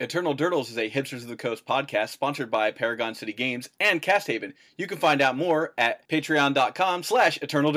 [0.00, 4.02] Eternal Durdles is a Hipsters of the Coast podcast sponsored by Paragon City Games and
[4.02, 4.54] Casthaven.
[4.76, 7.72] You can find out more at patreon.com slash Eternal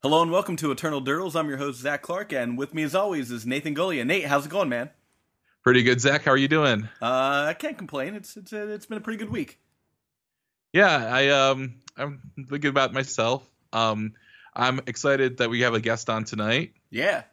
[0.00, 1.34] Hello and welcome to Eternal Durdles.
[1.34, 4.06] I'm your host, Zach Clark, and with me as always is Nathan Gullia.
[4.06, 4.90] Nate, how's it going, man?
[5.64, 6.22] Pretty good, Zach.
[6.22, 6.84] How are you doing?
[7.02, 8.14] Uh, I can't complain.
[8.14, 9.58] It's it's uh, it's been a pretty good week.
[10.72, 13.42] Yeah, I um I'm thinking about myself.
[13.72, 14.12] Um,
[14.54, 16.74] I'm excited that we have a guest on tonight.
[16.90, 17.24] Yeah.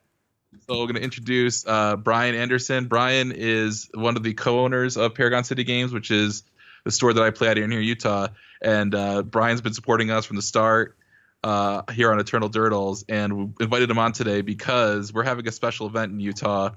[0.67, 2.87] So we're going to introduce uh, Brian Anderson.
[2.87, 6.41] Brian is one of the co-owners of Paragon City Games, which is
[6.83, 8.29] the store that I play at in here in Utah.
[8.59, 10.97] And uh, Brian's been supporting us from the start
[11.43, 15.51] uh, here on Eternal Durdles, and we invited him on today because we're having a
[15.51, 16.71] special event in Utah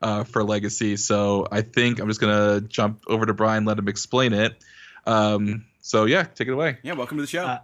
[0.00, 0.96] uh, for Legacy.
[0.96, 4.56] So I think I'm just going to jump over to Brian, let him explain it.
[5.06, 6.78] Um, so yeah, take it away.
[6.82, 7.44] Yeah, welcome to the show.
[7.44, 7.58] Uh,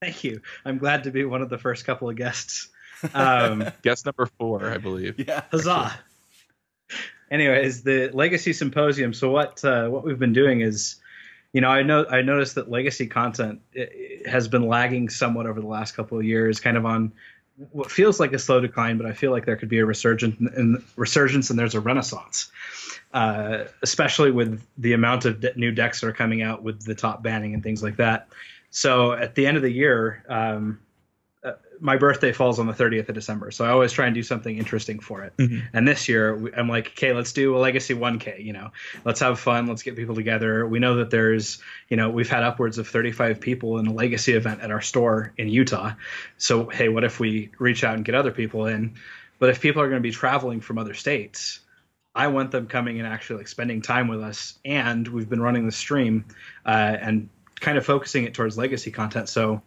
[0.00, 0.40] Thank you.
[0.64, 2.68] I'm glad to be one of the first couple of guests.
[3.12, 5.18] Um, Guest number four, I believe.
[5.18, 5.42] yeah.
[5.50, 5.92] huzzah!
[7.30, 9.12] Anyways, the Legacy Symposium.
[9.12, 10.96] So what uh, what we've been doing is,
[11.52, 15.46] you know, I know I noticed that Legacy content i- i- has been lagging somewhat
[15.46, 17.12] over the last couple of years, kind of on
[17.72, 20.36] what feels like a slow decline, but I feel like there could be a resurgence
[20.56, 22.50] and resurgence, and there's a renaissance.
[23.12, 27.24] Uh, especially with the amount of new decks that are coming out with the top
[27.24, 28.28] banning and things like that.
[28.70, 30.78] So at the end of the year, um,
[31.80, 34.56] my birthday falls on the 30th of December, so I always try and do something
[34.56, 35.36] interesting for it.
[35.38, 35.62] Mhm.
[35.72, 38.42] And this year, I'm like, okay, let's do a Legacy 1K.
[38.42, 38.70] You know,
[39.04, 39.66] let's have fun.
[39.66, 40.66] Let's get people together.
[40.66, 44.32] We know that there's, you know, we've had upwards of 35 people in a Legacy
[44.34, 45.92] event at our store in Utah.
[46.36, 48.94] So hey, what if we reach out and get other people in?
[49.38, 51.60] But if people are going to be traveling from other states,
[52.14, 54.58] I want them coming and actually like spending time with us.
[54.64, 56.26] And we've been running the stream
[56.66, 57.28] uh, and
[57.60, 59.28] kind of focusing it towards legacy content.
[59.28, 59.62] So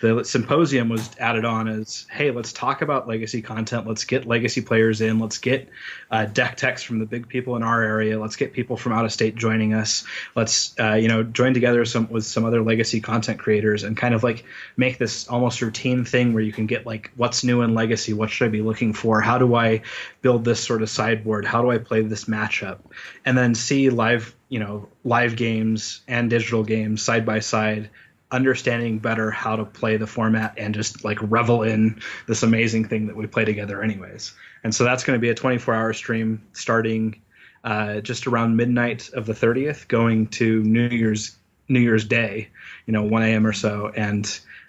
[0.00, 3.86] the symposium was added on as hey let's talk about legacy content.
[3.86, 5.18] Let's get legacy players in.
[5.18, 5.68] Let's get
[6.10, 8.20] uh, deck techs from the big people in our area.
[8.20, 10.04] Let's get people from out of state joining us.
[10.34, 14.14] Let's uh, you know join together some with some other legacy content creators and kind
[14.14, 14.44] of like
[14.76, 18.12] make this almost routine thing where you can get like what's new in legacy?
[18.12, 19.20] What should i be looking for?
[19.20, 19.82] How do i
[20.20, 21.46] build this sort of sideboard?
[21.46, 22.80] How do i play this matchup?
[23.24, 27.90] And then see live you know live games and digital games side by side
[28.30, 33.06] understanding better how to play the format and just like revel in this amazing thing
[33.06, 34.34] that we play together anyways.
[34.64, 37.20] And so that's going to be a 24 hour stream starting
[37.62, 41.36] uh, just around midnight of the 30th going to new year's
[41.68, 42.48] new year's day
[42.86, 43.92] you know 1 a.m or so.
[43.94, 44.26] And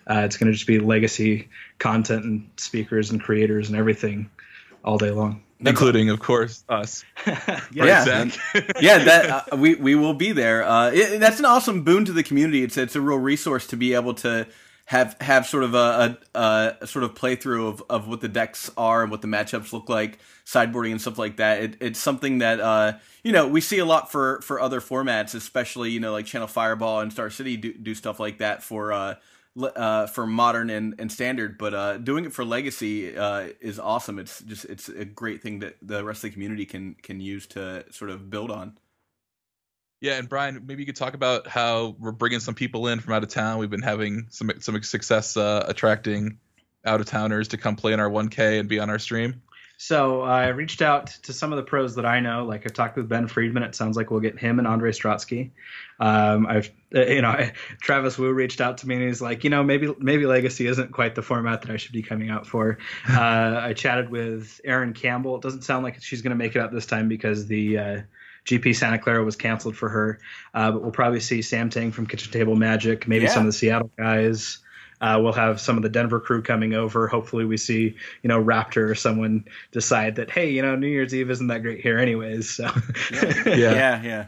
[0.09, 4.29] uh, it's going to just be legacy content and speakers and creators and everything
[4.83, 7.03] all day long Including, of course, us.
[7.71, 8.05] Yeah.
[8.05, 8.39] Zach?
[8.81, 10.63] yeah, that uh, we we will be there.
[10.63, 12.63] Uh, it, that's an awesome boon to the community.
[12.63, 14.47] It's it's a real resource to be able to
[14.85, 18.71] have have sort of a, a, a sort of playthrough of, of what the decks
[18.77, 21.61] are and what the matchups look like, sideboarding and stuff like that.
[21.61, 25.35] It, it's something that uh, you know we see a lot for for other formats,
[25.35, 28.93] especially you know like Channel Fireball and Star City do, do stuff like that for.
[29.57, 34.19] Uh, for modern and, and standard, but uh, doing it for legacy uh, is awesome.
[34.19, 37.47] It's just it's a great thing that the rest of the community can can use
[37.47, 38.77] to sort of build on.
[39.99, 43.13] Yeah, and Brian, maybe you could talk about how we're bringing some people in from
[43.13, 43.57] out of town.
[43.57, 46.37] We've been having some some success uh, attracting
[46.85, 49.41] out of towners to come play in our 1K and be on our stream.
[49.79, 52.45] So I reached out to some of the pros that I know.
[52.45, 53.61] Like I talked with Ben Friedman.
[53.61, 55.51] It sounds like we'll get him and Andre Strotsky.
[55.99, 57.47] Um, I've, uh, you know,
[57.81, 60.93] Travis Woo reached out to me and he's like, you know, maybe maybe Legacy isn't
[60.93, 62.79] quite the format that I should be coming out for.
[63.09, 65.35] uh, I chatted with Erin Campbell.
[65.35, 68.01] It doesn't sound like she's going to make it out this time because the uh,
[68.45, 70.19] GP Santa Clara was canceled for her.
[70.55, 73.31] Uh, but we'll probably see Sam Tang from Kitchen Table Magic, maybe Yeah.
[73.31, 74.57] some of the Seattle guys.
[74.99, 77.07] Uh, we'll have some of the Denver crew coming over.
[77.07, 81.13] Hopefully, we see you know Raptor or someone decide that hey, you know New Year's
[81.13, 82.49] Eve isn't that great here anyways.
[82.49, 82.69] So
[83.11, 83.53] Yeah.
[83.55, 84.25] yeah, yeah.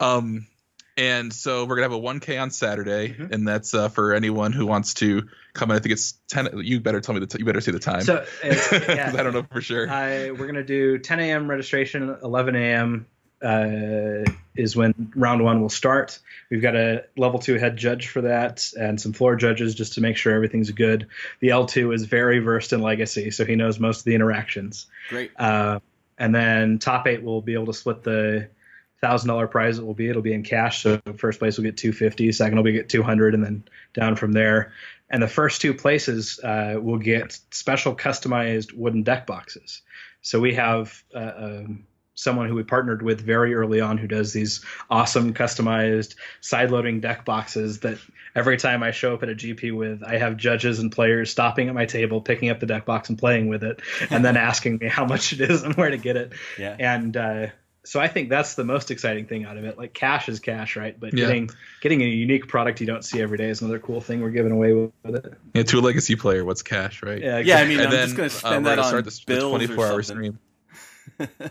[0.00, 0.46] Um,
[0.98, 3.32] and so we're gonna have a 1K on Saturday, Mhm.
[3.32, 5.22] and that's uh, for anyone who wants to
[5.54, 5.76] come in.
[5.76, 6.58] I think it's 10.
[6.58, 7.26] You better tell me the.
[7.26, 8.02] T- you better say the time.
[8.02, 9.88] so yeah, I don't know for sure.
[9.88, 11.48] I, we're gonna do 10 a.m.
[11.48, 13.06] registration, 11 a.m.
[13.42, 14.24] uh,
[14.54, 16.18] is when round one will start.
[16.50, 20.00] We've got a level two head judge for that and some floor judges just to
[20.00, 21.08] make sure everything's good.
[21.40, 24.86] The L2 is very versed in Legacy, so he knows most of the interactions.
[25.08, 25.30] Great.
[25.38, 25.80] Uh,
[26.18, 28.48] and then top eight will be able to split the
[29.00, 29.78] thousand dollar prize.
[29.78, 30.82] It will be it'll be in cash.
[30.82, 33.64] So first place will get two fifty, second will be get two hundred, and then
[33.92, 34.72] down from there.
[35.10, 39.82] And the first two places uh, will get special customized wooden deck boxes.
[40.22, 44.32] So we have uh, um, someone who we partnered with very early on who does
[44.32, 47.98] these awesome customized side loading deck boxes that
[48.34, 51.68] every time I show up at a GP with, I have judges and players stopping
[51.68, 53.80] at my table, picking up the deck box and playing with it,
[54.10, 56.32] and then asking me how much it is and where to get it.
[56.58, 56.76] Yeah.
[56.78, 57.46] And uh,
[57.84, 59.76] so I think that's the most exciting thing out of it.
[59.78, 60.98] Like cash is cash, right?
[60.98, 61.26] But Yeah.
[61.26, 61.50] getting
[61.80, 64.52] getting a unique product you don't see every day is another cool thing we're giving
[64.52, 65.34] away with it.
[65.54, 67.20] Yeah, to a legacy player, what's cash, right?
[67.20, 68.88] Yeah, Yeah, I mean, and I'm then just gonna uh, spend we're that gonna on
[68.88, 70.38] start the, the bills 24 hour or something.
[71.18, 71.50] stream.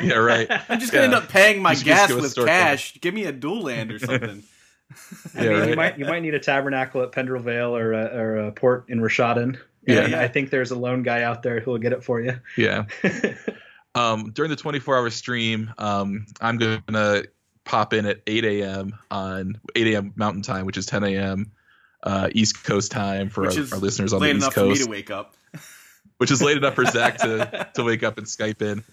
[0.00, 0.46] yeah, right.
[0.68, 2.98] I'm just gonna end up paying my You should just gas with store cash.
[3.00, 4.42] Give me a dual land or something.
[5.36, 8.04] I Yeah, mean, you might you might need a tabernacle at Pendrell Vale or a,
[8.06, 9.58] or a port in Rishadan.
[9.86, 10.00] Yeah.
[10.04, 12.38] And I think there's a lone guy out there who will get it for you.
[12.56, 12.84] Yeah.
[13.94, 17.24] Um, during the 24 hour stream, um, I'm gonna
[17.64, 18.96] pop in at 8 a.m.
[19.10, 20.12] on 8 a.m.
[20.14, 21.50] Mountain Time, which is 10 a.m.
[22.02, 24.68] Uh, East Coast time for our, our listeners on the late East enough for me
[24.68, 25.34] Coast, to wake up.
[26.18, 28.84] which is late enough for Zach to to wake up and Skype in.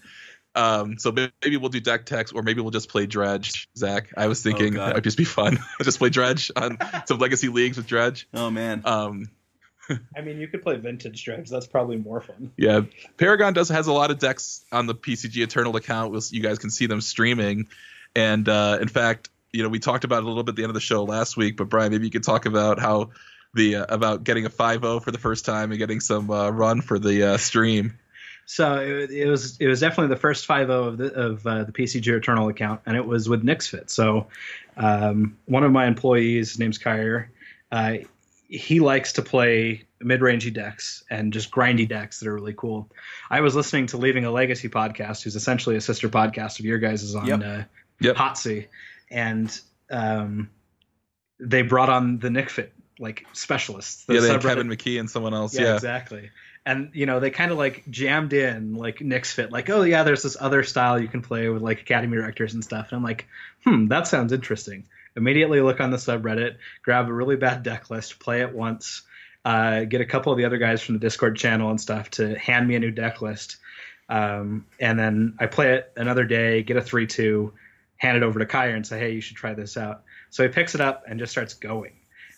[0.54, 3.68] Um, so maybe we'll do deck techs, or maybe we'll just play Dredge.
[3.76, 4.88] Zach, I was thinking God.
[4.88, 5.58] that might just be fun.
[5.82, 8.28] just play Dredge on some legacy leagues with Dredge.
[8.34, 8.82] Oh man.
[8.84, 9.28] Um,
[10.16, 11.48] I mean, you could play vintage dredge.
[11.48, 12.52] That's probably more fun.
[12.56, 12.82] Yeah,
[13.16, 16.12] Paragon does has a lot of decks on the PCG Eternal account.
[16.12, 17.68] We'll, you guys can see them streaming,
[18.14, 20.62] and uh, in fact, you know we talked about it a little bit at the
[20.62, 21.56] end of the show last week.
[21.56, 23.10] But Brian, maybe you could talk about how
[23.54, 26.80] the uh, about getting a 5-0 for the first time and getting some uh, run
[26.80, 27.98] for the uh, stream.
[28.50, 31.72] So it, it was it was definitely the first 5 of the of uh, the
[31.72, 33.90] PCG Eternal account, and it was with Nixfit.
[33.90, 34.28] So
[34.78, 37.30] um, one of my employees, his name's Kyer,
[37.70, 37.96] uh,
[38.48, 42.88] he likes to play mid-rangey decks and just grindy decks that are really cool.
[43.28, 46.78] I was listening to Leaving a Legacy podcast, who's essentially a sister podcast of your
[46.78, 47.40] guys' is on Yep.
[47.44, 47.64] uh,
[48.00, 48.16] Yep.
[48.16, 48.68] HotC,
[49.10, 49.60] and
[49.90, 50.48] um,
[51.38, 54.06] they brought on the Nixfit like specialists.
[54.06, 55.54] the yeah, they had Kevin McKee and someone else.
[55.54, 56.30] yeah, Yeah, exactly.
[56.68, 60.02] And you know, they kind of like jammed in like Nick's fit, like, oh yeah,
[60.02, 62.88] there's this other style you can play with like Academy Rectors and stuff.
[62.90, 63.26] And I'm like,
[63.64, 64.84] hmm, that sounds interesting.
[65.16, 69.00] Immediately look on the subreddit, grab a really bad deck list, play it once,
[69.46, 72.38] uh, get a couple of the other guys from the Discord channel and stuff to
[72.38, 73.56] hand me a new deck list.
[74.10, 77.54] Um, and then I play it another day, get a three two,
[77.96, 80.02] hand it over to Kyer and say, hey, you should try this out.
[80.28, 81.92] So he picks it up and just starts going.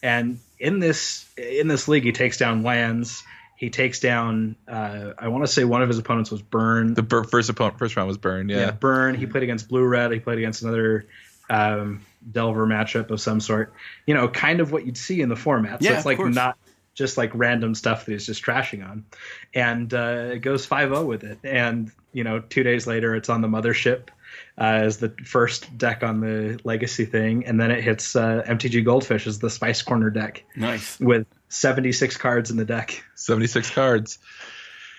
[0.05, 3.25] And in this in this league, he takes down lands.
[3.60, 4.56] He takes down.
[4.66, 6.94] Uh, I want to say one of his opponents was Burn.
[6.94, 8.48] the bur- first opponent, first round was Burn.
[8.48, 9.14] Yeah, Burn.
[9.14, 10.12] He played against Blue Red.
[10.12, 11.06] He played against another
[11.50, 12.00] um,
[12.32, 13.74] Delver matchup of some sort.
[14.06, 15.82] You know, kind of what you'd see in the format.
[15.82, 16.56] So Yeah, it's like not
[16.94, 19.04] just like random stuff that he's just trashing on.
[19.52, 21.40] And uh, it goes 5-0 with it.
[21.44, 24.08] And you know, two days later, it's on the mothership
[24.56, 28.86] uh, as the first deck on the legacy thing, and then it hits uh, MTG
[28.86, 30.98] Goldfish as the Spice Corner deck Nice.
[30.98, 33.05] with 76 cards in the deck.
[33.14, 34.19] 76 cards.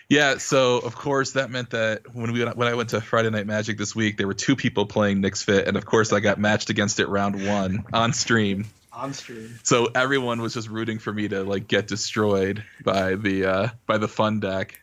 [0.09, 3.47] Yeah, so of course that meant that when we when I went to Friday Night
[3.47, 6.37] Magic this week, there were two people playing Knicks Fit, and of course I got
[6.37, 8.65] matched against it round one on stream.
[8.91, 9.57] On stream.
[9.63, 13.99] So everyone was just rooting for me to like get destroyed by the uh by
[13.99, 14.81] the fun deck.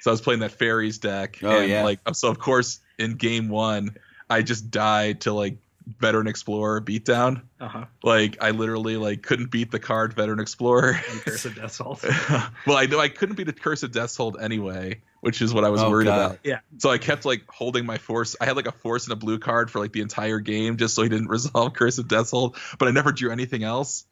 [0.00, 1.38] So I was playing that fairies deck.
[1.42, 1.84] Oh, and yeah.
[1.84, 3.96] like so of course in game one
[4.30, 5.58] I just died to like
[5.98, 7.42] veteran explorer beatdown.
[7.60, 7.84] Uh huh.
[8.02, 11.00] Like I literally like couldn't beat the card veteran explorer.
[11.10, 12.02] And Curse of Death's Hold.
[12.66, 15.64] well, I know I couldn't beat the curse of death hold anyway, which is what
[15.64, 16.26] I was Oh, worried God.
[16.26, 16.38] about.
[16.42, 16.58] Yeah.
[16.78, 18.34] So I kept like holding my force.
[18.40, 20.94] I had like a force and a blue card for like the entire game just
[20.96, 24.04] so he didn't resolve curse of death hold, but I never drew anything else.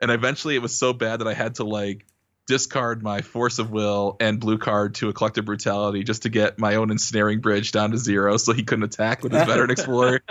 [0.00, 2.06] And eventually it was so bad that I had to like
[2.48, 6.58] discard my force of will and blue card to a collective brutality just to get
[6.58, 10.20] my own ensnaring bridge down to zero so he couldn't attack with his veteran explorer.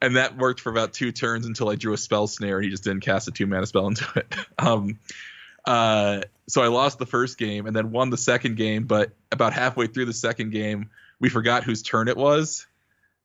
[0.00, 2.70] And that worked for about two turns until I drew a spell snare and he
[2.70, 4.32] just didn't cast a two mana spell into it.
[4.58, 5.00] Um
[5.64, 9.52] uh so I lost the first game and then won the second game, but about
[9.52, 12.68] halfway through the second game, we forgot whose turn it was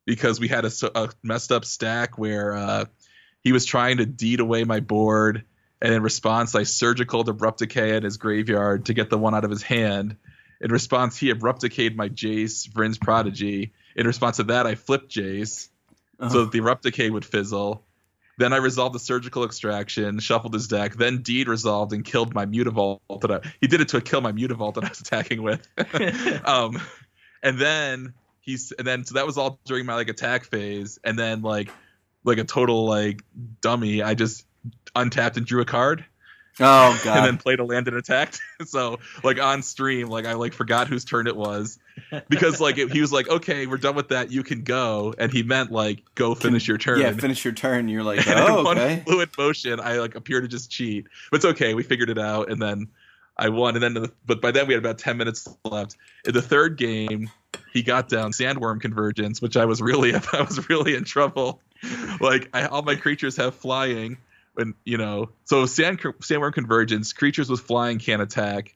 [0.06, 2.86] because we had a messed up stack where uh,
[3.44, 5.46] he was trying to deed away my board,
[5.84, 9.44] and in response, I surgical abrupt decay at his graveyard to get the one out
[9.44, 10.16] of his hand.
[10.62, 13.74] In response, he abrupt decayed my Jace, Vryn's Prodigy.
[13.94, 15.68] In response to that, I flipped Jace
[16.22, 17.84] so that the abrupt decay would fizzle.
[18.38, 22.46] Then I resolved the surgical extraction, shuffled his deck, then Deed resolved and killed my
[22.46, 25.68] Mutavault that I he did it to kill my Mutavault that I was attacking with.
[26.48, 26.82] um,
[27.44, 31.20] and then he's and then so that was all during my like attack phase, and
[31.20, 31.70] then like
[32.24, 33.22] like a total like
[33.62, 34.46] dummy, I just
[34.96, 36.06] untapped and drew a card
[36.60, 37.18] Oh god.
[37.18, 38.40] and then played a land and attacked.
[38.66, 41.80] so like on stream, like I like forgot whose turn it was
[42.30, 45.32] because like it, he was like, okay, we're done with that, you can go, and
[45.32, 47.00] he meant like go finish your turn.
[47.00, 47.88] yeah, finish your turn.
[47.88, 49.04] You're like, and in oh, one okay.
[49.06, 51.74] fluid motion, I like appear to just cheat, but it's okay.
[51.74, 52.88] We figured it out, and then
[53.36, 53.76] I won.
[53.76, 55.98] And then, the, but by then we had about ten minutes left.
[56.26, 57.32] In the third game,
[57.72, 61.62] he got down sandworm convergence, which I was really, I was really in trouble.
[62.22, 64.18] Like I, all my creatures have flying,
[64.58, 68.76] and you know, so sand sandworm convergence, creatures with flying can attack,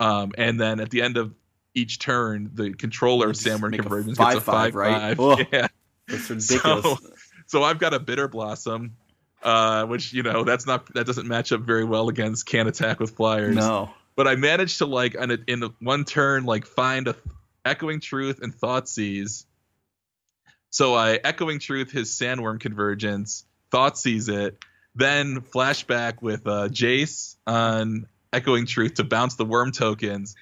[0.00, 1.34] um, and then at the end of
[1.74, 5.16] each turn, the controller of sandworm make a convergence five, gets a five, five right?
[5.16, 5.46] five.
[5.52, 5.66] Yeah.
[6.08, 6.84] It's ridiculous.
[6.84, 6.96] So,
[7.46, 8.96] so I've got a bitter blossom,
[9.42, 13.00] uh, which you know that's not that doesn't match up very well against can attack
[13.00, 13.54] with flyers.
[13.54, 13.90] no.
[14.16, 17.14] But I managed to like in, a, in one turn like find a
[17.64, 19.44] echoing truth and Thoughtseize.
[20.70, 24.58] So I echoing truth his sandworm convergence, Thoughtseize it,
[24.94, 30.36] then flashback with uh, Jace on echoing truth to bounce the worm tokens.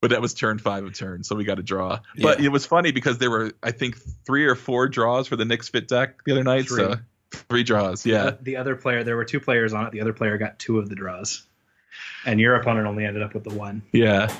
[0.00, 1.98] But that was turn five of turn, so we got a draw.
[2.16, 5.44] But it was funny because there were, I think, three or four draws for the
[5.44, 6.68] Knicks Fit deck the other night.
[6.68, 6.78] Three.
[6.78, 6.94] So
[7.32, 8.30] three draws, yeah.
[8.40, 9.92] The other player, there were two players on it.
[9.92, 11.44] The other player got two of the draws,
[12.24, 13.82] and your opponent only ended up with the one.
[13.90, 14.32] Yeah.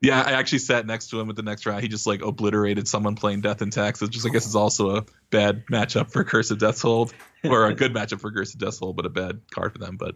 [0.00, 1.82] Yeah, I actually sat next to him at the next round.
[1.82, 5.04] He just like obliterated someone playing Death and Taxes, which I guess is also a
[5.30, 7.12] bad matchup for Curse of Death's Hold,
[7.44, 9.96] or a good matchup for Curse of Death's Hold, but a bad card for them.
[9.96, 10.14] But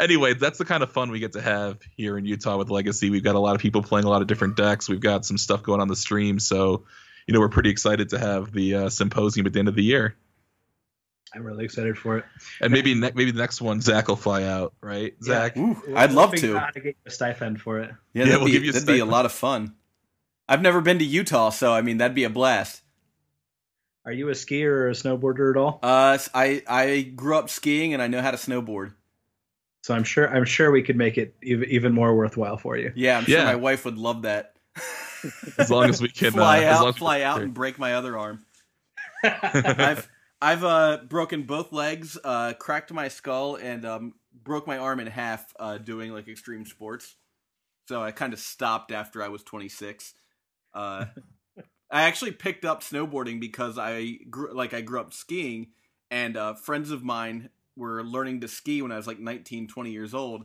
[0.00, 3.08] anyway, that's the kind of fun we get to have here in Utah with Legacy.
[3.08, 4.88] We've got a lot of people playing a lot of different decks.
[4.88, 6.84] We've got some stuff going on the stream, so
[7.28, 9.84] you know we're pretty excited to have the uh, symposium at the end of the
[9.84, 10.16] year.
[11.34, 12.24] I'm really excited for it.
[12.60, 15.14] And maybe ne- maybe the next one Zach will fly out, right?
[15.22, 15.34] Yeah.
[15.34, 15.56] Zach.
[15.56, 16.56] Ooh, We'll- I'd love to.
[16.56, 17.90] out how to get you a stipend for it.
[18.12, 19.74] Yeah, Yeah, that'd, we'll be, give you a that'd be a lot of fun.
[20.48, 22.82] I've never been to Utah, so I mean that'd be a blast.
[24.06, 25.78] Are you a skier or a snowboarder at all?
[25.82, 28.92] Uh, I I grew up skiing and I know how to snowboard.
[29.82, 32.92] So I'm sure I'm sure we could make it even even more worthwhile for you.
[32.94, 33.44] Yeah, I'm sure Yeah.
[33.44, 34.52] my wife would love that.
[35.58, 37.78] As long as we can fly uh, as long out, as fly out, and break
[37.78, 38.44] my other arm.
[39.24, 40.06] I've
[40.44, 45.06] I've uh, broken both legs, uh, cracked my skull, and um, broke my arm in
[45.06, 47.16] half uh, doing like extreme sports.
[47.88, 50.12] So I kind of stopped after I was 26.
[50.74, 51.06] Uh,
[51.90, 55.68] I actually picked up snowboarding because I grew like I grew up skiing,
[56.10, 59.92] and uh, friends of mine were learning to ski when I was like 19, 20
[59.92, 60.44] years old,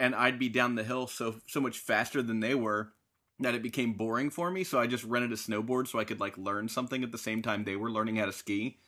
[0.00, 2.94] and I'd be down the hill so so much faster than they were
[3.38, 4.64] that it became boring for me.
[4.64, 7.42] So I just rented a snowboard so I could like learn something at the same
[7.42, 8.78] time they were learning how to ski.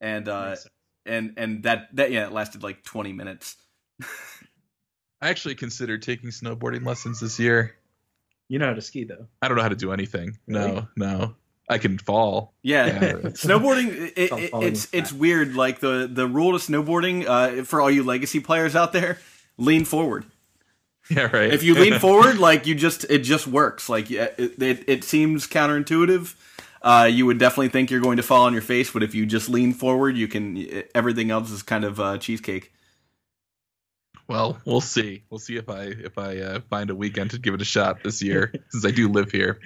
[0.00, 0.56] And uh,
[1.04, 3.56] and and that that yeah, it lasted like 20 minutes.
[5.20, 7.74] I actually considered taking snowboarding lessons this year.
[8.48, 9.26] You know how to ski though.
[9.42, 10.38] I don't know how to do anything.
[10.46, 10.72] Really?
[10.72, 11.34] No, no.
[11.68, 12.54] I can fall.
[12.62, 13.12] Yeah, Yeah.
[13.30, 14.98] snowboarding it, it, follow it's me.
[15.00, 15.56] it's weird.
[15.56, 19.18] Like the the rule to snowboarding uh, for all you legacy players out there,
[19.56, 20.26] lean forward.
[21.10, 21.52] Yeah, right.
[21.52, 23.88] If you lean forward, like you just it just works.
[23.88, 26.34] Like yeah, it it, it seems counterintuitive.
[26.86, 29.26] Uh, you would definitely think you're going to fall on your face, but if you
[29.26, 30.84] just lean forward, you can.
[30.94, 32.72] Everything else is kind of uh, cheesecake.
[34.28, 35.24] well, we'll see.
[35.28, 38.04] We'll see if I if I uh, find a weekend to give it a shot
[38.04, 39.58] this year, since I do live here.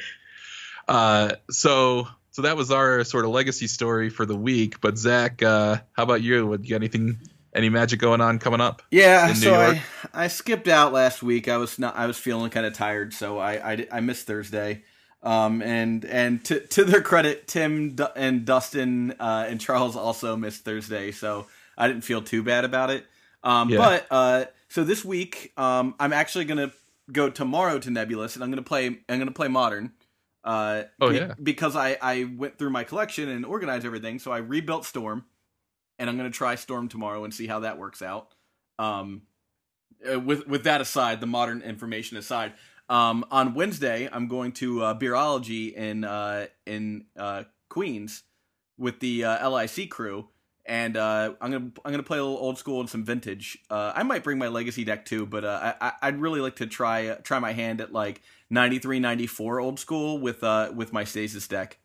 [0.88, 4.80] Uh, so so that was our sort of legacy story for the week.
[4.80, 6.46] But Zach, uh, how about you?
[6.46, 7.18] What you got anything?
[7.54, 8.80] Any magic going on coming up?
[8.90, 9.60] Yeah, so?
[9.60, 9.82] I
[10.14, 11.48] I skipped out last week.
[11.48, 14.84] I was not I was feeling kind of tired, so I, I I missed Thursday.
[15.22, 20.64] Um and and to to their credit, Tim and Dustin uh, and Charles also missed
[20.64, 21.46] Thursday, so
[21.76, 23.06] I didn't feel too bad about it.
[23.42, 23.78] Um, Yeah.
[23.78, 26.72] but uh, so this week, um, I'm actually gonna
[27.12, 29.92] go tomorrow to Nebulous, and I'm gonna play I'm gonna play Modern.
[30.42, 31.34] Uh, Oh, be- yeah.
[31.42, 35.26] because I I went through my collection and organized everything, so I rebuilt Storm,
[35.98, 38.32] and I'm gonna try Storm tomorrow and see how that works out.
[38.78, 39.22] Um,
[40.10, 42.54] uh, with with that aside, the modern information aside,
[42.90, 48.24] um, on Wednesday I'm going to uh, Beerology in uh, in uh, Queens
[48.76, 50.28] with the uh, LIC crew,
[50.66, 53.58] and uh, I'm gonna I'm gonna play a little old school and some vintage.
[53.70, 56.66] Uh, I might bring my legacy deck too, but uh, I, I'd really like to
[56.66, 61.46] try try my hand at like 93, 94 old school with uh with my stasis
[61.46, 61.78] deck.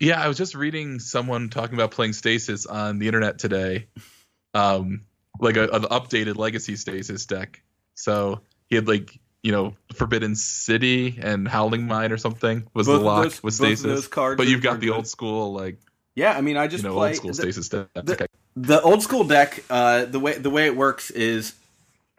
[0.00, 3.86] Yeah, I was just reading someone talking about playing Stasis on the internet today,
[4.54, 5.04] um,
[5.38, 7.62] like a, an updated Legacy Stasis deck.
[7.94, 13.00] So he had like you know Forbidden City and Howling Mine or something was Both
[13.00, 14.08] the lock those- with Stasis.
[14.08, 14.94] but you've got the good.
[14.96, 15.78] old school like
[16.14, 17.88] Yeah, I mean I you just know play old school the- Stasis deck.
[17.94, 21.54] the- the old school deck uh the way the way it works is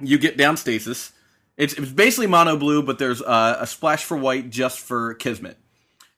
[0.01, 1.11] you get down stasis
[1.57, 5.55] It's it's basically mono blue, but there's uh, a splash for white just for Kismet.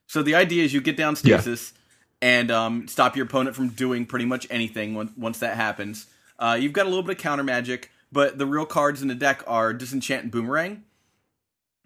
[0.07, 1.39] So the idea is you get down Yeah.
[1.41, 1.73] stasis
[2.21, 6.05] and um, stop your opponent from doing pretty much anything once, once that happens.
[6.39, 9.13] Uh, you've got a little bit of counter magic, but the real cards in the
[9.13, 10.83] deck are disenchant and boomerang.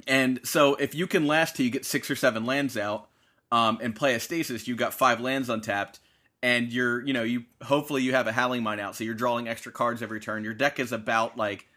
[0.05, 3.09] And so if you can last till you get six or seven lands out
[3.51, 5.99] um, and play a stasis, you've got five lands untapped.
[6.43, 9.47] And you're, you know, you hopefully you have a howling mine out, so you're drawing
[9.47, 10.43] extra cards every turn.
[10.43, 11.67] Your deck is about like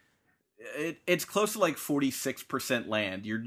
[0.77, 3.43] it, it's close to like 46% land you're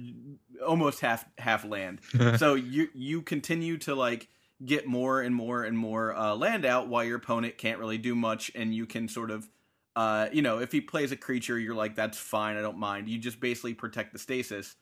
[0.67, 2.01] almost half half land
[2.37, 4.29] so you you continue to like
[4.63, 8.15] get more and more and more uh, land out while your opponent can't really do
[8.15, 9.49] much and you can sort of
[9.97, 13.09] uh, you know if he plays a creature you're like that's fine i don't mind.
[13.09, 14.77] You just basically protect the stasis.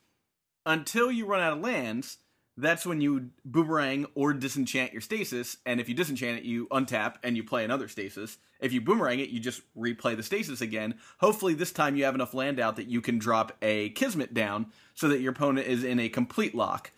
[0.65, 2.17] Until you run out of lands
[2.57, 7.15] that's when you boomerang or disenchant your stasis and if you disenchant it you untap
[7.23, 8.37] and you play another stasis.
[8.61, 10.95] If you boomerang it you just replay the stasis again.
[11.19, 14.67] Hopefully this time you have enough land out that you can drop a kismet down
[14.93, 16.91] so that your opponent is in a complete lock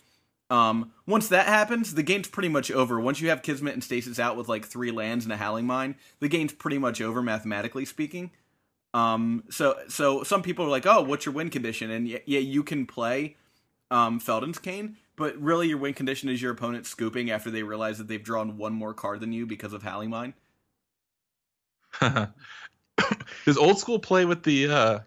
[0.50, 3.00] um, once that happens the game's pretty much over.
[3.00, 5.96] Once you have kismet and stasis out with like three lands and a howling mine
[6.20, 8.32] the game's pretty much over mathematically speaking.
[8.94, 11.92] Um, so so some people are like oh what's your win condition?
[11.92, 13.36] And yeah, you can play
[13.92, 17.98] um, Feldon's Cane, but really your win condition is your opponent scooping after they realize
[17.98, 20.34] that they've drawn one more card than you because of Howling Mine.
[23.46, 25.00] Does old school play with the uh,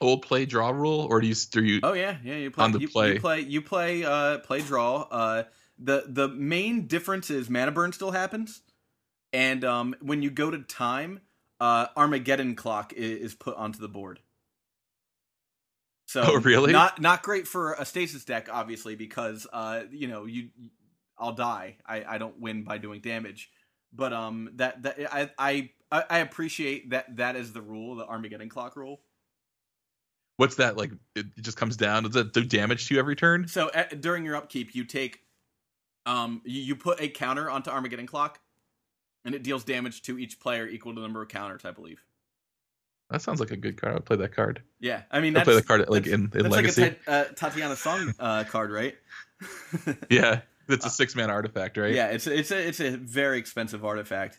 [0.00, 1.80] old play draw rule, or do you do you?
[1.82, 3.14] Oh yeah, yeah, you play On the you, play.
[3.14, 5.02] You play you play uh play draw.
[5.02, 5.44] Uh
[5.78, 8.62] the the main difference is mana burn still happens.
[9.32, 11.20] And um when you go to time,
[11.60, 14.20] uh Armageddon clock is, is put onto the board.
[16.06, 16.72] So Oh, really?
[16.72, 20.48] Not not great for a stasis deck, obviously, because uh you know you
[21.18, 21.76] I'll die.
[21.84, 23.50] I I don't win by doing damage,
[23.92, 28.48] but um that that I I I appreciate that that is the rule, the Armageddon
[28.48, 29.00] clock rule.
[30.38, 30.92] What's that like?
[31.16, 32.04] It it just comes down.
[32.04, 33.48] Does that do damage to you every turn?
[33.48, 35.18] So at, during your upkeep, you take,
[36.06, 38.38] um, you, you put a counter onto Armageddon Clock,
[39.24, 42.04] and it deals damage to each player equal to the number of counters, I believe.
[43.10, 43.94] That sounds like a good card.
[43.94, 44.62] I'll play that card.
[44.78, 46.82] Yeah, I mean I'll play that card like in, in that's Legacy.
[46.82, 48.96] like a uh, Tatiana Song uh, card, right?
[50.08, 51.92] yeah, it's a six man artifact, right?
[51.92, 54.38] Yeah, it's a, it's a it's a very expensive artifact.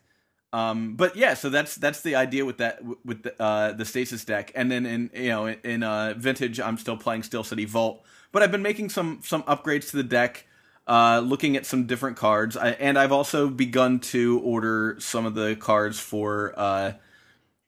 [0.51, 4.25] Um, but yeah, so that's that's the idea with that with the, uh, the stasis
[4.25, 8.03] deck, and then in you know in, uh, vintage, I'm still playing Steel City Vault,
[8.31, 10.47] but I've been making some some upgrades to the deck,
[10.87, 15.35] uh, looking at some different cards, I, and I've also begun to order some of
[15.35, 16.93] the cards for uh,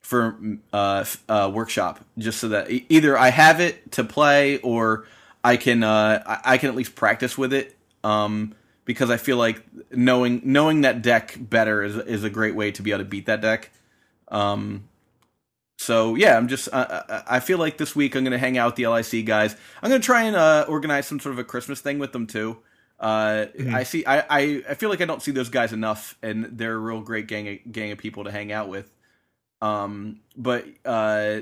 [0.01, 0.39] for
[0.73, 5.05] uh, uh, workshop, just so that either I have it to play or
[5.43, 7.77] I can uh, I, I can at least practice with it.
[8.03, 12.71] Um, because I feel like knowing knowing that deck better is is a great way
[12.71, 13.71] to be able to beat that deck.
[14.27, 14.87] Um,
[15.77, 18.75] so yeah, I'm just I, I feel like this week I'm gonna hang out with
[18.75, 19.55] the LIC guys.
[19.81, 22.57] I'm gonna try and uh, organize some sort of a Christmas thing with them too.
[22.99, 24.05] Uh, I see.
[24.05, 27.01] I, I I feel like I don't see those guys enough, and they're a real
[27.01, 28.91] great gang of, gang of people to hang out with.
[29.59, 31.41] Um, but uh,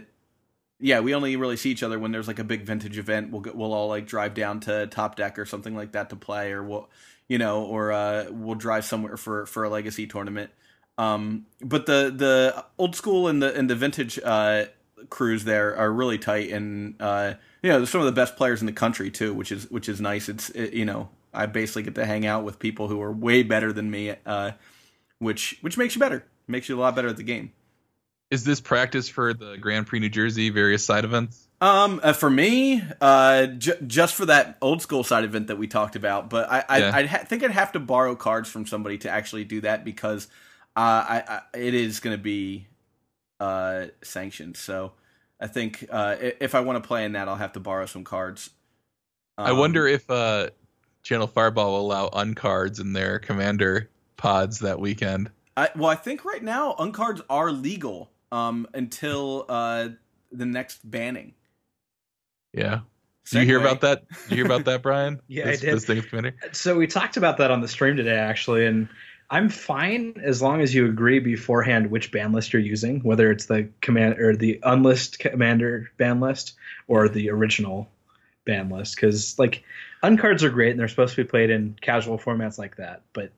[0.79, 3.31] yeah, we only really see each other when there's like a big vintage event.
[3.31, 6.53] We'll we'll all like drive down to Top Deck or something like that to play,
[6.53, 6.89] or we'll
[7.29, 10.51] you know, or uh, we'll drive somewhere for for a legacy tournament.
[10.97, 14.65] Um, but the the old school and the and the vintage uh,
[15.09, 18.59] crews there are really tight, and uh, you know, they're some of the best players
[18.61, 20.27] in the country too, which is which is nice.
[20.27, 23.43] It's it, you know, I basically get to hang out with people who are way
[23.43, 24.51] better than me, uh,
[25.19, 27.53] which which makes you better, makes you a lot better at the game.
[28.31, 31.47] Is this practice for the Grand Prix New Jersey various side events?
[31.61, 35.67] Um, uh, for me, uh, j- just for that old school side event that we
[35.67, 36.91] talked about, but I, I, Yeah.
[36.95, 40.27] I ha- think I'd have to borrow cards from somebody to actually do that because,
[40.77, 42.67] uh, I, I it is going to be,
[43.41, 44.55] uh, sanctioned.
[44.55, 44.93] So
[45.41, 48.05] I think, uh, if I want to play in that, I'll have to borrow some
[48.05, 48.51] cards.
[49.37, 50.51] I Um, wonder if uh,
[51.03, 55.29] Channel Fireball will allow uncards in their commander pods that weekend.
[55.57, 59.89] I, well, I think right now uncards are legal, um, until, uh,
[60.31, 61.33] the next banning.
[62.53, 62.81] Yeah.
[63.31, 64.07] Did you hear about that?
[64.09, 65.21] Did you hear about that, Brian?
[65.27, 65.75] Yeah, I did.
[65.75, 66.35] This thing commander.
[66.51, 68.89] So we talked about that on the stream today, actually, and
[69.29, 73.45] I'm fine as long as you agree beforehand which ban list you're using, whether it's
[73.45, 76.53] the command or the unlist commander ban list
[76.87, 77.87] or the original
[78.45, 78.95] ban list.
[78.95, 79.63] Because like
[80.03, 83.31] uncards are great and they're supposed to be played in casual formats like that, but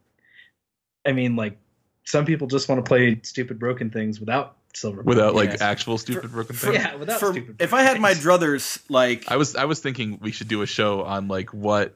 [1.06, 1.58] I mean, like
[2.06, 5.02] some people just want to play stupid broken things without silver.
[5.04, 5.62] Without like Yes.
[5.62, 6.84] actual stupid broken for- things.
[6.84, 7.58] yeah, without For, stupid.
[7.60, 10.68] if I had my druthers, like I was I was thinking we should do a
[10.68, 11.96] show on like what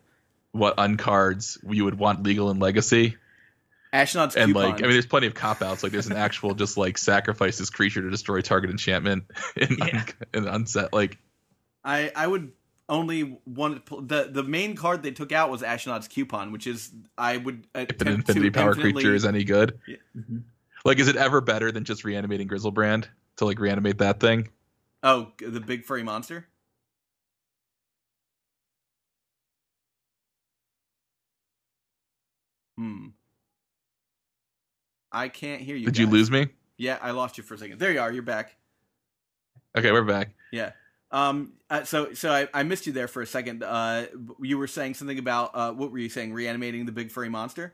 [0.51, 3.17] what uncards you would want legal in legacy.
[3.93, 4.71] Ashnod's And coupon.
[4.71, 5.81] like I mean there's plenty of cop outs.
[5.83, 9.23] Like there's an actual just like sacrifice this creature to destroy target enchantment
[9.55, 9.85] in, Yeah.
[9.85, 11.17] un- in unset like
[11.83, 12.51] I I would
[12.89, 17.37] only one the the main card they took out was Ashnod's coupon, which is I
[17.37, 19.95] would If an infinity to power infinitely- creature is any good, Yeah.
[20.15, 20.43] Mhm.
[20.85, 24.49] Like, is it ever better than just reanimating Griselbrand to like reanimate that thing?
[25.01, 26.45] Oh, the big furry monster.
[32.77, 33.07] Hmm.
[35.11, 35.85] I can't hear you.
[35.85, 36.49] Did you lose me?
[36.77, 37.79] Yeah, I lost you for a second.
[37.79, 38.11] There you are.
[38.11, 38.55] You're back.
[39.77, 40.35] Okay, we're back.
[40.51, 40.71] Yeah.
[41.09, 41.53] Um.
[41.69, 43.63] uh, so so I, I missed you there for a second.
[43.63, 44.05] Uh,
[44.41, 46.33] you were saying something about uh, what were you saying?
[46.33, 47.73] Reanimating the big furry monster.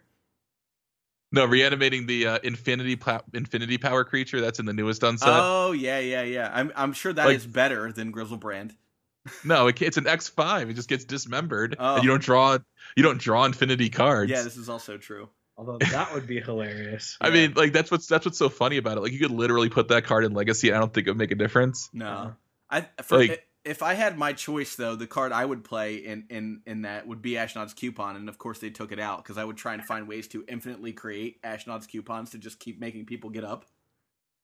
[1.34, 5.30] No, reanimating the uh, infinity pla- infinity power creature that's in the newest unset.
[5.32, 6.52] Oh yeah, yeah, yeah.
[6.54, 8.72] I'm I'm sure that is Like- better than Griselbrand.
[9.46, 10.70] no, it, it's an X five.
[10.70, 11.96] It just gets dismembered, Oh.
[11.96, 12.58] and you don't draw
[12.98, 14.32] you don't draw infinity cards.
[14.32, 15.30] Yeah, this is also true.
[15.58, 17.18] Although that would be hilarious.
[17.22, 19.02] I mean, like that's what's that's what's so funny about it.
[19.02, 20.74] Like you could literally put that card in Legacy.
[20.74, 21.90] I don't think it would make a difference.
[21.94, 22.32] No, Uh-huh.
[22.72, 26.26] I for, Like- if I had my choice though, the card I would play in
[26.30, 29.38] in in that would be Ashnod's coupon, and of course they took it out because
[29.38, 33.06] I would try and find ways to infinitely create Ashnod's coupons to just keep making
[33.06, 33.66] people get up.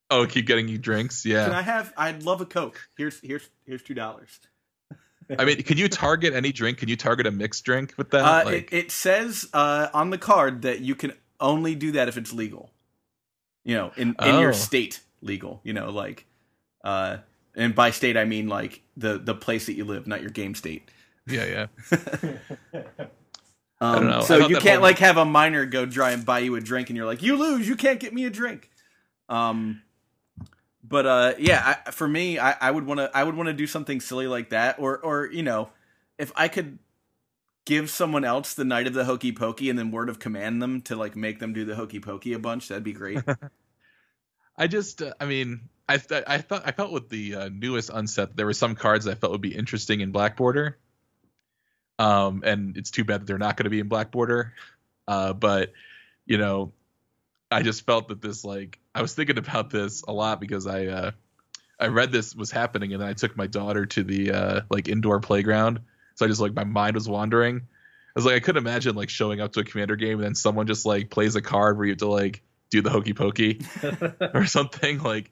[0.09, 1.25] Oh, keep getting you drinks.
[1.25, 1.45] Yeah.
[1.45, 1.93] Can I have?
[1.97, 2.79] I'd love a Coke.
[2.97, 4.39] Here's here's here's two dollars.
[5.37, 6.77] I mean, can you target any drink?
[6.77, 8.23] Can you target a mixed drink with that?
[8.23, 12.07] Uh, like, it, it says uh, on the card that you can only do that
[12.07, 12.71] if it's legal.
[13.65, 14.53] You know, in, in your Oh.
[14.53, 15.59] state legal.
[15.65, 16.25] You know, like,
[16.85, 17.17] uh,
[17.57, 20.55] and by state I mean like the the place that you live, not your game
[20.55, 20.89] state.
[21.27, 22.87] yeah, yeah.
[23.79, 24.21] Um, don't know.
[24.21, 26.59] So thought you can't whole- like have a miner go try and buy you a
[26.61, 28.71] drink, and you're like, you lose, you can't get me a drink.
[29.29, 29.83] Um,
[30.83, 33.53] but uh, yeah, I, for me, I, I would want to, I would want to
[33.53, 35.69] do something silly like that, or or you know,
[36.17, 36.79] if I could
[37.65, 40.81] give someone else the Knight of the hokey pokey and then word of command them
[40.81, 43.19] to like make them do the hokey pokey a bunch, that'd be great.
[44.57, 47.89] I just, uh, I mean, I th- I thought I felt with the uh, newest
[47.93, 50.77] unset there were some cards I felt would be interesting in Black Border.
[51.99, 54.53] Um, and it's too bad that they're not going to be in Black Border.
[55.07, 55.73] Uh, but
[56.25, 56.73] you know,
[57.49, 60.87] I just felt that this like I was thinking about this a lot because I
[60.87, 61.11] uh,
[61.79, 64.87] I read this was happening and then I took my daughter to the uh, like
[64.89, 65.79] indoor playground.
[66.15, 67.57] So I just like my mind was wandering.
[67.57, 70.35] I was like I couldn't imagine like showing up to a commander game and then
[70.35, 73.61] someone just like plays a card where you have to like do the hokey pokey
[74.33, 75.31] or something like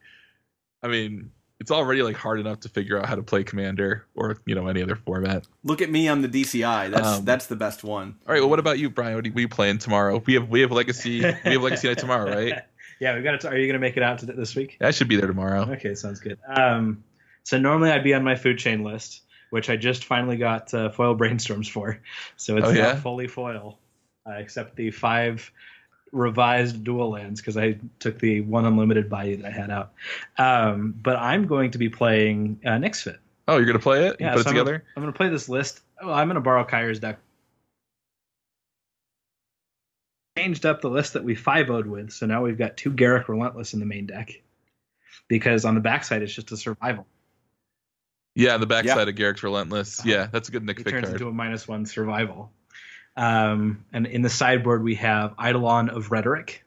[0.86, 4.36] i mean it's already like hard enough to figure out how to play commander or
[4.46, 6.90] you know any other format Look at me on the DCI.
[6.90, 8.16] That's Um, that's the best one.
[8.26, 10.60] all right well what about you brian what are you playing tomorrow we have we
[10.60, 12.62] have legacy we have legacy night tomorrow right
[13.00, 13.48] yeah, we got to.
[13.48, 14.78] Are you going to make it out to this week?
[14.80, 16.38] i should be there tomorrow Okay, sounds good.
[16.48, 17.04] Um,
[17.42, 20.88] so normally I'd be on my food chain list, which I just finally got uh,
[20.90, 22.00] foil brainstorms for.
[22.36, 22.96] So it's Oh, now yeah?
[22.96, 23.78] fully foil,
[24.26, 25.50] uh, except the five
[26.12, 29.92] revised dual lands because I took the one unlimited Bayou that I had out.
[30.38, 33.18] Um, but I'm going to be playing uh, Nyx Fit.
[33.48, 35.16] oh you're gonna play it Yeah, put so it I'm together Gonna, I'm going to
[35.16, 35.80] play this list.
[36.00, 37.18] Oh, I'm going to borrow Kyre's deck.
[40.38, 43.28] Changed up the list that we 5 0'd with, so now we've got two Garruk
[43.28, 44.32] Relentless in the main deck.
[45.28, 47.06] Because on the backside, it's just a survival.
[48.34, 50.08] yeah the backside of garruk's relentless Uh-huh.
[50.10, 52.52] yeah that's a good nick It fit turns card into a minus one survival.
[53.16, 56.62] Um, and in the sideboard, we have Eidolon of Rhetoric.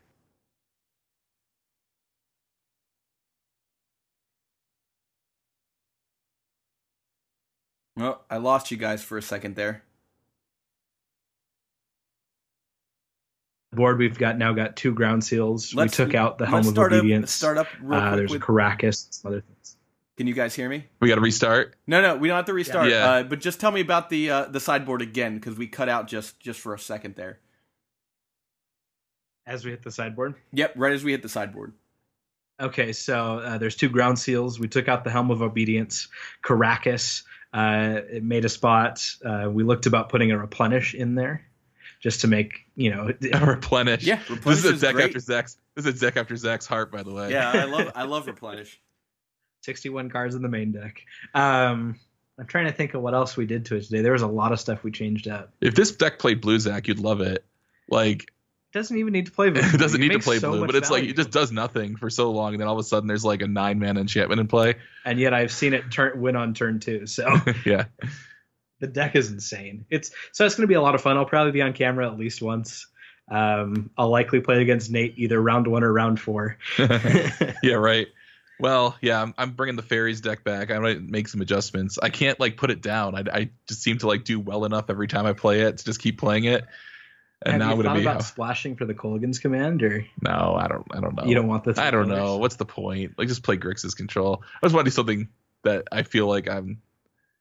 [7.96, 9.84] Well, I lost you guys for a second there.
[13.72, 15.76] Board, we've got now got two ground seals.
[15.76, 17.26] Let's- we took out the Helm of Obedience.
[17.26, 17.30] up.
[17.30, 18.42] Start up uh, there's with.
[18.42, 19.59] a Karakas, some other things.
[20.20, 20.86] Can you guys hear me?
[21.00, 22.90] we gotta restart No, no, we don't have to restart.
[22.90, 23.10] Yeah.
[23.10, 26.10] Uh, but just tell me about the uh, the sideboard again because we cut out
[26.10, 27.40] just just for a second there.
[29.48, 30.36] As we hit the sideboard.
[30.52, 31.72] Yep, right as we hit the sideboard.
[32.60, 34.60] Okay, so uh, there's two ground seals.
[34.60, 36.10] We took out the Helm of Obedience,
[36.44, 37.24] Karakas.
[37.54, 39.10] Uh, it made a spot.
[39.24, 41.46] Uh, we looked about putting a replenish in there,
[42.02, 43.14] just to make you know.
[43.42, 45.06] replenish Yeah, this replenish is a deck great.
[45.06, 47.92] after zach's this is a deck after zach's heart by the way Yeah, I love
[47.96, 48.82] I love replenish.
[49.62, 51.02] 61 cards in the main deck.
[51.34, 52.00] Um,
[52.40, 54.02] I'm trying to think of what else we did to it today.
[54.02, 55.54] There was a lot of stuff we changed up.
[55.62, 57.46] if this deck played blue zach you'd love it
[57.90, 58.32] like
[58.74, 59.62] It doesn't even need to play blue.
[59.74, 61.98] it doesn't It need to play so blue, but it's like it just does nothing
[61.98, 64.40] for so long, and then all of a sudden there's like a nine man enchantment
[64.40, 64.76] in play.
[65.06, 67.08] And yet I've seen it turn win on turn two.
[67.08, 67.28] So
[67.66, 67.86] yeah,
[68.80, 69.86] the deck is insane.
[69.90, 71.18] It's so it's going to be a lot of fun.
[71.18, 72.88] I'll probably be on camera at least once.
[73.30, 76.58] Um, I'll likely play against Nate either round one or round four.
[76.80, 78.08] yeah, right.
[78.60, 80.70] Well, yeah, I'm, I'm bringing the fairies deck back.
[80.70, 81.98] I might make some adjustments.
[82.02, 83.16] I can't like put it down.
[83.16, 85.86] I, I just seem to like do well enough every time I play it to
[85.86, 86.66] just keep playing it.
[87.42, 90.06] And Have now you I'm gonna thought be about splashing for the Kolaghan's command, or
[90.22, 91.24] no, I don't, I don't know.
[91.24, 91.78] you don't want this.
[91.78, 92.18] I don't colors?
[92.18, 92.38] know.
[92.38, 93.14] What's the point?
[93.18, 94.44] Like just play Grixis control.
[94.62, 95.30] I just want to do something
[95.64, 96.82] that I feel like I'm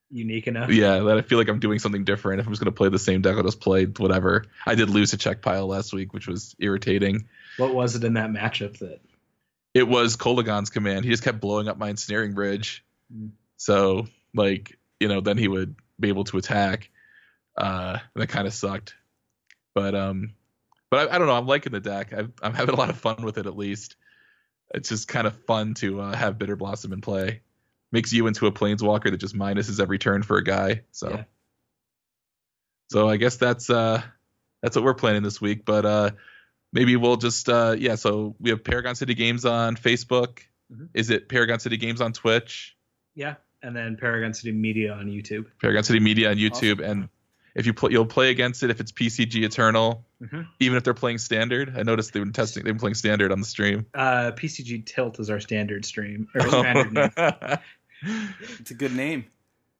[0.08, 0.70] unique enough.
[0.70, 2.40] Yeah, that I feel like I'm doing something different.
[2.40, 4.44] If I'm just gonna play the same deck, I'll just play whatever.
[4.64, 7.26] I did lose a Czech pile last week, which was irritating.
[7.56, 9.00] What was it in that matchup that?
[9.78, 11.04] It was Kolaghan's command.
[11.04, 12.84] He just kept blowing up my ensnaring bridge.
[13.14, 13.30] Mm.
[13.56, 16.90] So like, you know, then he would be able to attack.
[17.56, 18.94] Uh that kind of sucked.
[19.74, 20.34] But um
[20.90, 22.12] but I, I don't know, I'm liking the deck.
[22.12, 23.94] i I'm having a lot of fun with it at least.
[24.74, 27.42] It's just kind of fun to uh, have Bitter Blossom in play.
[27.92, 30.82] Makes you into a planeswalker that just minuses every turn for a guy.
[30.90, 31.24] So Yeah.
[32.90, 34.02] so I guess that's uh
[34.60, 35.64] that's what we're planning this week.
[35.64, 36.10] But uh
[36.72, 40.40] maybe we'll just uh yeah, so we have Paragon City Games on Facebook.
[40.72, 40.88] Mhm.
[40.94, 42.76] Is it Paragon City Games on Twitch?
[43.14, 45.46] Yeah, and then Paragon City Media on YouTube.
[45.60, 46.84] Paragon City Media on YouTube, Awesome.
[46.90, 47.08] and
[47.54, 50.46] if you play, you'll play against it if it's PCG Eternal, Mhm.
[50.60, 51.74] even if they're playing Standard.
[51.76, 53.86] I noticed they've been testing, they've been playing Standard on the stream.
[53.94, 56.28] Uh, PCG Tilt is our standard stream.
[56.34, 57.10] Or standard.
[58.60, 59.24] It's a good name.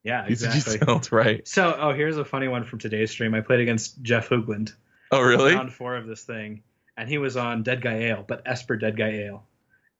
[0.02, 0.78] Yeah, PCG exactly.
[0.86, 1.46] Tilt, right?
[1.46, 3.34] So, oh, here's a funny one from today's stream.
[3.34, 4.72] I played against Jeff Hoogland.
[5.12, 5.54] Oh, really?
[5.54, 6.62] Round four of this thing,
[6.98, 9.44] and he was on Dead Guy Ale, but Esper Dead Guy Ale.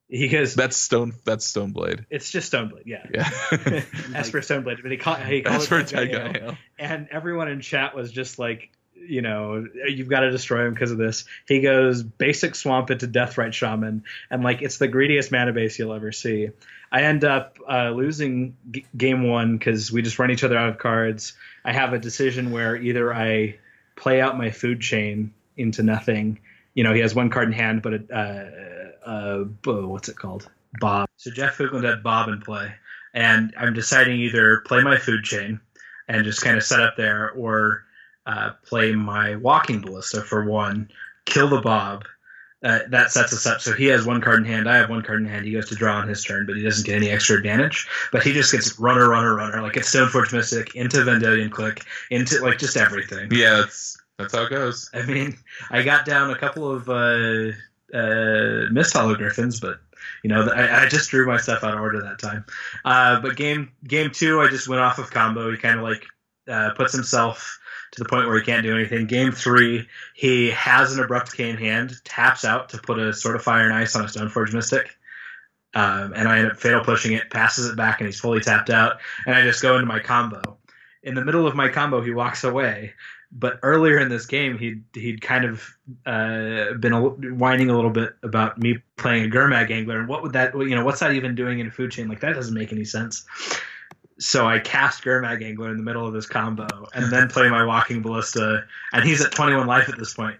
[0.09, 1.13] He goes, That's Stone.
[1.23, 2.05] That's Stoneblade.
[2.09, 3.05] it's just Stoneblade, yeah.
[3.13, 3.29] Yeah.
[4.15, 6.39] Esper Stoneblade, but he called, he called it Dead Dead Guy Guy.
[6.39, 6.45] Ale.
[6.49, 6.57] Ale.
[6.77, 10.91] and everyone in chat was just like, you know, you've got to destroy him because
[10.91, 11.25] of this.
[11.47, 15.93] He goes basic swamp into Deathrite Shaman, and like it's the greediest mana base you'll
[15.93, 16.49] ever see.
[16.91, 20.69] I end up uh, losing g- game one because we just run each other out
[20.69, 21.33] of cards.
[21.63, 23.57] I have a decision where either I
[23.95, 26.39] play out my food chain into nothing.
[26.73, 28.45] You know, he has one card in hand, but it, uh,
[29.05, 30.49] uh, what's it called?
[30.79, 31.09] Bob.
[31.17, 32.73] So Jeff Hoogland had Bob in play,
[33.13, 35.59] and I'm deciding either play my food chain
[36.07, 37.85] and just kind of set up there, or
[38.25, 40.89] uh, play my walking ballista for one,
[41.25, 42.05] kill the Bob.
[42.61, 43.61] Uh, that sets us up.
[43.61, 44.69] So he has one card in hand.
[44.69, 45.45] I have one card in hand.
[45.45, 47.87] He goes to draw on his turn, but he doesn't get any extra advantage.
[48.11, 49.61] But he just gets runner, runner, runner.
[49.61, 53.29] Like it's Stoneforge Mystic into Vendilion Clique into like just everything.
[53.31, 54.89] Yeah, that's that's how it goes.
[54.93, 55.37] I mean,
[55.71, 57.53] I got down a couple of uh,
[57.93, 59.79] uh, Misthollow but
[60.23, 62.45] you know, I, I just drew my stuff out of order that time.
[62.83, 65.49] Uh, but game game two, I just went off of combo.
[65.49, 66.05] He kind of like
[66.49, 67.59] uh, puts himself
[67.91, 69.07] to the point where he can't do anything.
[69.07, 73.41] Game three, he has an abrupt cane hand, taps out to put a sort of
[73.41, 74.89] fire and ice on a Stoneforge Mystic.
[75.73, 78.69] Um, and I end up fatal pushing it, passes it back, and he's fully tapped
[78.69, 78.97] out.
[79.25, 80.57] And I just go into my combo.
[81.03, 82.93] In the middle of my combo, he walks away.
[83.31, 87.91] But earlier in this game, he'd he'd kind of uh, been a, whining a little
[87.91, 91.13] bit about me playing a Gurmag Angler, and what would that you know what's that
[91.13, 92.07] even doing in a food chain?
[92.07, 93.25] Like that doesn't make any sense.
[94.17, 97.63] So I cast Gurmag Angler in the middle of this combo, and then play my
[97.63, 100.37] Walking Ballista, and he's at 21 life at this point.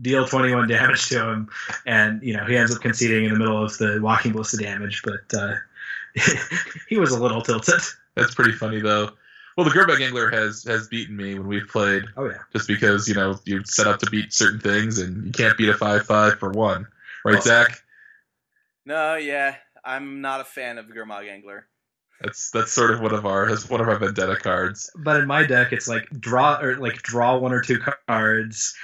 [0.00, 1.50] Deal 21 damage to him,
[1.86, 5.02] and you know he ends up conceding in the middle of the Walking Ballista damage,
[5.04, 5.54] but uh,
[6.88, 7.82] he was a little tilted.
[8.14, 9.10] That's pretty funny though.
[9.56, 12.38] Well, the Gurmag Angler has has beaten me when we've played, Oh yeah.
[12.52, 15.68] just because you know you're set up to beat certain things, and you can't beat
[15.68, 16.86] a five five for one,
[17.24, 17.78] right, Well- Zach?
[18.86, 21.66] No, yeah, I'm not a fan of Gurmag Angler.
[22.20, 24.90] That's that's sort of one of our that's one of our vendetta cards.
[24.96, 28.74] But in my deck, it's like draw or like draw one or two cards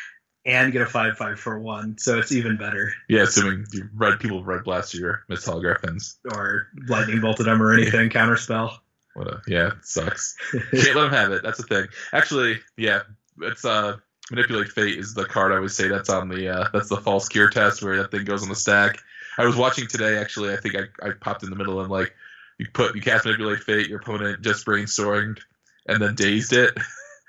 [0.46, 2.92] and get a five five for one, so it's even better.
[3.08, 6.18] Yeah, assuming you red people red blast your Misthollow Griffins.
[6.34, 8.78] Or lightning bolted them or anything, counterspell.
[9.14, 10.36] What a yeah, it sucks.
[10.52, 11.42] Can't let him have it.
[11.42, 11.86] That's the thing.
[12.12, 13.00] Actually, yeah,
[13.40, 13.96] it's uh
[14.30, 17.28] manipulate fate is the card I would say that's on the uh that's the false
[17.28, 18.98] cure test where that thing goes on the stack.
[19.38, 20.52] I was watching today actually.
[20.52, 22.14] I think I, I popped in the middle and like
[22.58, 23.88] you put you cast manipulate fate.
[23.88, 25.40] Your opponent just brainstormed
[25.86, 26.76] and then dazed it.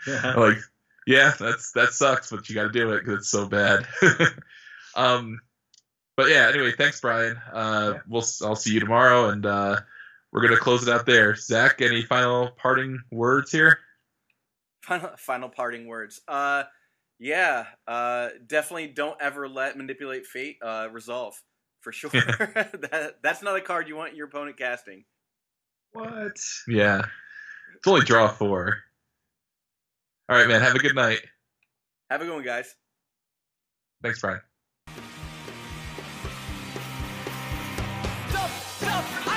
[0.07, 0.57] I'm like,
[1.07, 3.87] yeah, that's that sucks, but you got to do it because it's so bad.
[4.95, 5.39] um,
[6.15, 6.49] but yeah.
[6.49, 7.37] Anyway, thanks, Brian.
[7.51, 9.77] Uh, we'll I'll see you tomorrow, and uh,
[10.31, 11.35] we're gonna close it out there.
[11.35, 13.79] Zach, any final parting words here?
[14.83, 16.21] Final, final parting words.
[16.27, 16.63] Uh,
[17.19, 21.39] yeah, uh, definitely don't ever let manipulate fate uh, resolve
[21.81, 22.09] for sure.
[22.11, 25.03] that, that's not a card you want your opponent casting.
[25.91, 26.37] What?
[26.67, 27.01] Yeah,
[27.75, 28.77] it's only draw four.
[30.29, 30.61] All right, man.
[30.61, 31.19] Have a good night.
[32.09, 32.73] Have a good one, guys.
[34.01, 34.39] Thanks, Brian.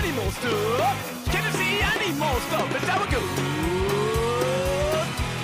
[0.04, 1.24] Stuff, animal stuff.
[1.32, 2.72] Can you see animal stuff?
[2.72, 3.30] That's how it goes.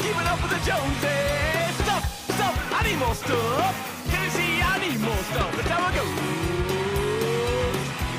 [0.02, 1.76] Keeping up with the Joneses.
[1.84, 3.74] Stuff, stuff, animal stuff.
[4.10, 5.56] Can you see animal stuff?
[5.56, 6.14] That's how it goes.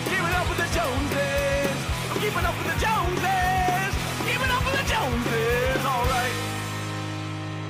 [0.10, 1.78] Keeping up with the Joneses.
[2.10, 3.94] I'm keeping up with the Joneses.
[4.26, 5.86] Keeping up with the Joneses.
[5.86, 6.36] All right.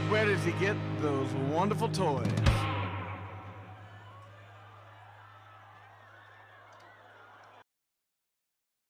[0.09, 2.27] Where does he get those wonderful toys?